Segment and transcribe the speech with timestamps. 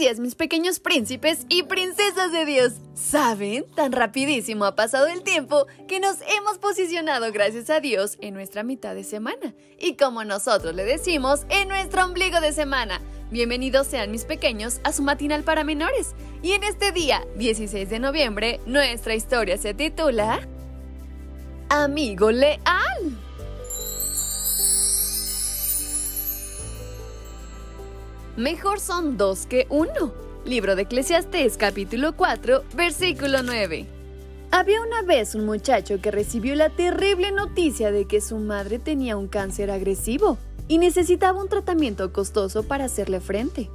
[0.00, 2.72] Días, mis pequeños príncipes y princesas de Dios.
[2.94, 3.66] ¿Saben?
[3.76, 8.62] Tan rapidísimo ha pasado el tiempo que nos hemos posicionado, gracias a Dios, en nuestra
[8.62, 9.54] mitad de semana.
[9.78, 13.02] Y como nosotros le decimos, en nuestro ombligo de semana.
[13.30, 16.14] Bienvenidos sean mis pequeños a su matinal para menores.
[16.42, 20.40] Y en este día, 16 de noviembre, nuestra historia se titula
[21.68, 23.29] Amigo Leal.
[28.36, 30.12] Mejor son dos que uno.
[30.44, 33.86] Libro de Eclesiastés capítulo 4, versículo 9.
[34.52, 39.16] Había una vez un muchacho que recibió la terrible noticia de que su madre tenía
[39.16, 43.68] un cáncer agresivo y necesitaba un tratamiento costoso para hacerle frente.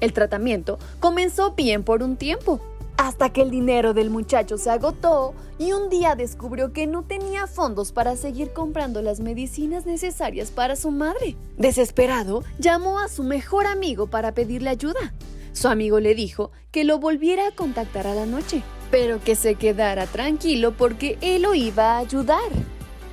[0.00, 2.60] El tratamiento comenzó bien por un tiempo,
[3.06, 7.48] hasta que el dinero del muchacho se agotó y un día descubrió que no tenía
[7.48, 11.36] fondos para seguir comprando las medicinas necesarias para su madre.
[11.58, 15.14] Desesperado, llamó a su mejor amigo para pedirle ayuda.
[15.52, 19.56] Su amigo le dijo que lo volviera a contactar a la noche, pero que se
[19.56, 22.50] quedara tranquilo porque él lo iba a ayudar.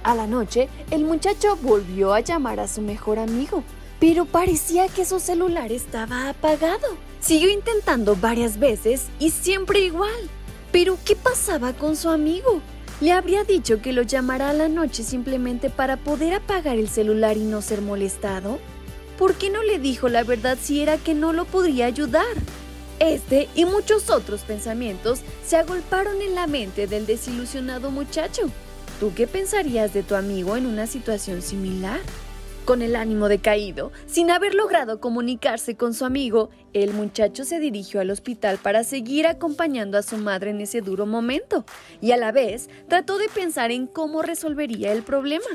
[0.03, 3.64] A la noche, el muchacho volvió a llamar a su mejor amigo,
[4.00, 6.88] pero parecía que su celular estaba apagado.
[7.19, 10.30] Siguió intentando varias veces y siempre igual.
[10.72, 12.61] Pero, ¿qué pasaba con su amigo?
[13.02, 17.38] ¿Le habría dicho que lo llamara a la noche simplemente para poder apagar el celular
[17.38, 18.59] y no ser molestado?
[19.18, 22.25] ¿Por qué no le dijo la verdad si era que no lo podría ayudar?
[23.00, 28.50] Este y muchos otros pensamientos se agolparon en la mente del desilusionado muchacho.
[29.00, 32.01] ¿Tú qué pensarías de tu amigo en una situación similar?
[32.69, 38.00] Con el ánimo decaído, sin haber logrado comunicarse con su amigo, el muchacho se dirigió
[38.00, 41.66] al hospital para seguir acompañando a su madre en ese duro momento
[42.00, 45.47] y a la vez trató de pensar en cómo resolvería el problema.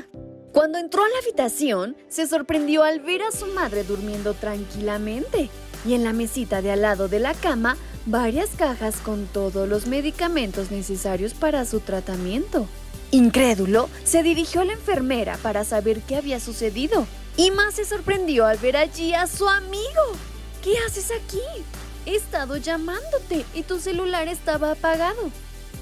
[0.51, 5.49] Cuando entró a la habitación, se sorprendió al ver a su madre durmiendo tranquilamente
[5.87, 9.87] y en la mesita de al lado de la cama varias cajas con todos los
[9.87, 12.67] medicamentos necesarios para su tratamiento.
[13.11, 17.07] Incrédulo, se dirigió a la enfermera para saber qué había sucedido
[17.37, 20.01] y más se sorprendió al ver allí a su amigo.
[20.63, 21.41] ¿Qué haces aquí?
[22.05, 25.31] He estado llamándote y tu celular estaba apagado.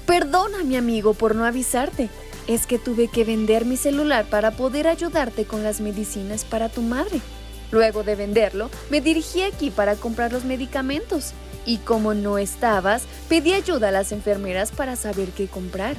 [0.06, 2.10] Perdona, mi amigo, por no avisarte.
[2.46, 6.82] Es que tuve que vender mi celular para poder ayudarte con las medicinas para tu
[6.82, 7.20] madre.
[7.70, 11.32] Luego de venderlo, me dirigí aquí para comprar los medicamentos.
[11.64, 15.96] Y como no estabas, pedí ayuda a las enfermeras para saber qué comprar.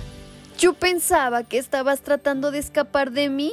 [0.57, 3.51] Yo pensaba que estabas tratando de escapar de mí,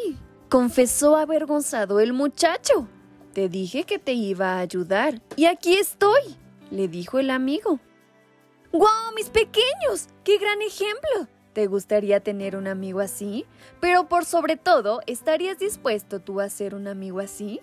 [0.48, 2.86] confesó avergonzado el muchacho.
[3.32, 6.20] Te dije que te iba a ayudar y aquí estoy,
[6.70, 7.80] le dijo el amigo.
[8.72, 10.08] ¡Guau, mis pequeños!
[10.22, 11.28] ¡Qué gran ejemplo!
[11.52, 13.46] ¿Te gustaría tener un amigo así?
[13.80, 17.60] Pero por sobre todo, ¿estarías dispuesto tú a ser un amigo así?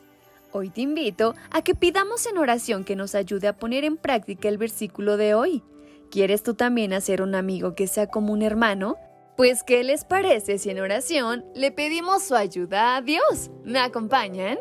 [0.51, 4.49] Hoy te invito a que pidamos en oración que nos ayude a poner en práctica
[4.49, 5.63] el versículo de hoy.
[6.11, 8.97] ¿Quieres tú también hacer un amigo que sea como un hermano?
[9.39, 13.49] Pues, ¿qué les parece si en oración le pedimos su ayuda a Dios?
[13.63, 14.57] ¿Me acompañan?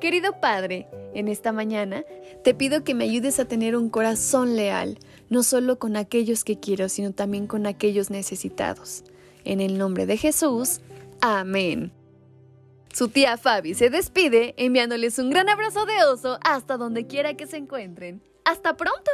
[0.00, 2.04] Querido Padre, en esta mañana
[2.44, 5.00] te pido que me ayudes a tener un corazón leal,
[5.30, 9.02] no solo con aquellos que quiero, sino también con aquellos necesitados.
[9.44, 10.80] En el nombre de Jesús,
[11.20, 11.90] amén.
[12.92, 17.48] Su tía Fabi se despide enviándoles un gran abrazo de oso hasta donde quiera que
[17.48, 18.22] se encuentren.
[18.44, 19.10] ¡Hasta pronto!